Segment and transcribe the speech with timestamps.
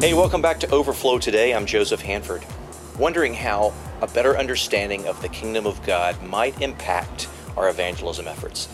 [0.00, 1.52] Hey, welcome back to Overflow today.
[1.52, 2.46] I'm Joseph Hanford.
[3.00, 8.68] Wondering how a better understanding of the kingdom of God might impact our evangelism efforts.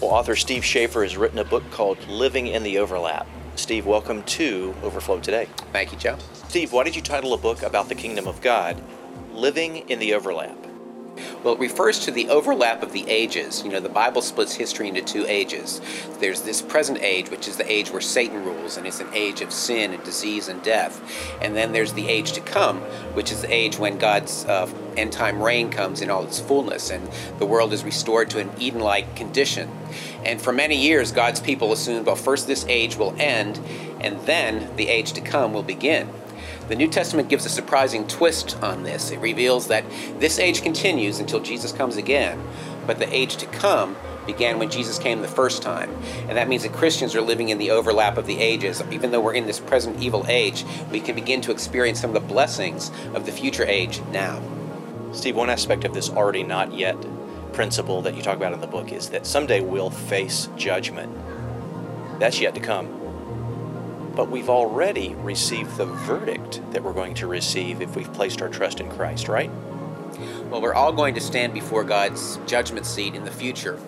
[0.00, 3.26] Well, author Steve Schaefer has written a book called Living in the Overlap.
[3.56, 5.48] Steve, welcome to Overflow today.
[5.70, 6.16] Thank you, Joe.
[6.48, 8.82] Steve, why did you title a book about the kingdom of God,
[9.34, 10.59] Living in the Overlap?
[11.42, 13.64] Well, it refers to the overlap of the ages.
[13.64, 15.80] You know, the Bible splits history into two ages.
[16.18, 19.40] There's this present age, which is the age where Satan rules, and it's an age
[19.40, 21.00] of sin and disease and death.
[21.40, 22.80] And then there's the age to come,
[23.14, 26.90] which is the age when God's uh, end time reign comes in all its fullness,
[26.90, 27.08] and
[27.38, 29.70] the world is restored to an Eden like condition.
[30.24, 33.58] And for many years, God's people assumed, well, first this age will end,
[34.00, 36.08] and then the age to come will begin.
[36.68, 39.10] The New Testament gives a surprising twist on this.
[39.10, 39.84] It reveals that
[40.18, 42.42] this age continues until Jesus comes again,
[42.86, 45.90] but the age to come began when Jesus came the first time.
[46.28, 48.82] And that means that Christians are living in the overlap of the ages.
[48.90, 52.22] Even though we're in this present evil age, we can begin to experience some of
[52.22, 54.40] the blessings of the future age now.
[55.12, 56.96] Steve, one aspect of this already not yet
[57.52, 61.12] principle that you talk about in the book is that someday we'll face judgment.
[62.20, 62.99] That's yet to come
[64.20, 68.50] but we've already received the verdict that we're going to receive if we've placed our
[68.50, 69.50] trust in Christ, right?
[70.50, 73.80] Well, we're all going to stand before God's judgment seat in the future.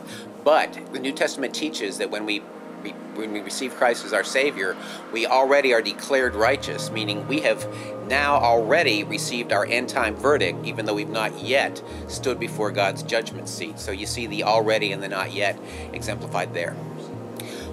[0.42, 2.39] But the New Testament teaches that when we
[3.14, 4.74] when we receive Christ as our Savior,
[5.12, 7.69] we already are declared righteous, meaning we have
[8.08, 13.02] now already received our end time verdict, even though we've not yet stood before God's
[13.02, 13.78] judgment seat.
[13.78, 15.58] So you see the already and the not yet
[15.92, 16.74] exemplified there.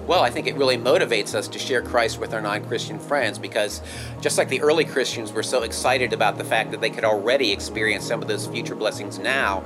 [0.06, 3.38] Well, I think it really motivates us to share Christ with our non Christian friends
[3.38, 3.80] because
[4.20, 7.52] just like the early Christians were so excited about the fact that they could already
[7.52, 9.62] experience some of those future blessings now,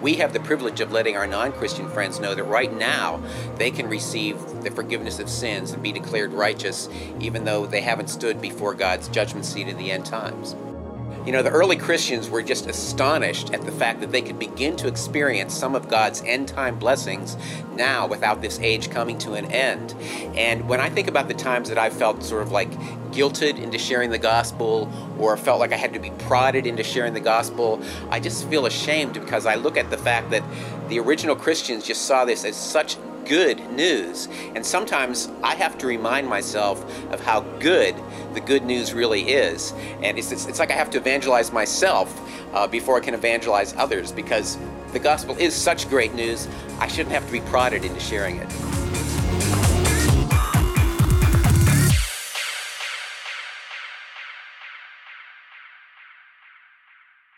[0.00, 3.20] we have the privilege of letting our non Christian friends know that right now
[3.56, 6.88] they can receive the forgiveness of sins and be declared righteous
[7.18, 10.54] even though they haven't stood before God's judgment seat in the end times.
[11.28, 14.76] You know, the early Christians were just astonished at the fact that they could begin
[14.76, 17.36] to experience some of God's end time blessings
[17.74, 19.94] now without this age coming to an end.
[20.34, 22.70] And when I think about the times that I felt sort of like
[23.12, 27.12] guilted into sharing the gospel or felt like I had to be prodded into sharing
[27.12, 27.78] the gospel,
[28.08, 30.42] I just feel ashamed because I look at the fact that
[30.88, 32.96] the original Christians just saw this as such
[33.28, 34.28] good news.
[34.54, 37.94] And sometimes I have to remind myself of how good
[38.34, 39.72] the good news really is.
[40.02, 42.20] And it's, it's, it's like I have to evangelize myself
[42.54, 44.58] uh, before I can evangelize others because
[44.92, 46.48] the gospel is such great news,
[46.80, 48.77] I shouldn't have to be prodded into sharing it.